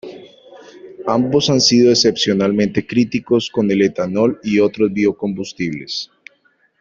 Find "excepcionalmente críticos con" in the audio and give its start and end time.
1.91-3.69